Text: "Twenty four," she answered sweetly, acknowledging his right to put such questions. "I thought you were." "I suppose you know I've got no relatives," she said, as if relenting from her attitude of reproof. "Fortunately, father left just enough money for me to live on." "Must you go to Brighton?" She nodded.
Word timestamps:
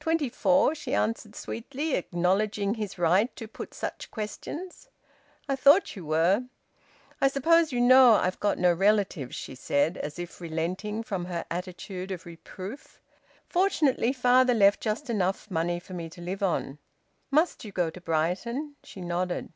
"Twenty 0.00 0.30
four," 0.30 0.74
she 0.74 0.94
answered 0.94 1.36
sweetly, 1.36 1.92
acknowledging 1.94 2.72
his 2.76 2.96
right 2.98 3.28
to 3.36 3.46
put 3.46 3.74
such 3.74 4.10
questions. 4.10 4.88
"I 5.46 5.56
thought 5.56 5.94
you 5.94 6.06
were." 6.06 6.44
"I 7.20 7.28
suppose 7.28 7.70
you 7.70 7.78
know 7.78 8.14
I've 8.14 8.40
got 8.40 8.56
no 8.56 8.72
relatives," 8.72 9.36
she 9.36 9.54
said, 9.54 9.98
as 9.98 10.18
if 10.18 10.40
relenting 10.40 11.02
from 11.02 11.26
her 11.26 11.44
attitude 11.50 12.10
of 12.10 12.24
reproof. 12.24 12.98
"Fortunately, 13.44 14.14
father 14.14 14.54
left 14.54 14.80
just 14.80 15.10
enough 15.10 15.50
money 15.50 15.78
for 15.78 15.92
me 15.92 16.08
to 16.08 16.22
live 16.22 16.42
on." 16.42 16.78
"Must 17.30 17.62
you 17.62 17.72
go 17.72 17.90
to 17.90 18.00
Brighton?" 18.00 18.76
She 18.82 19.02
nodded. 19.02 19.52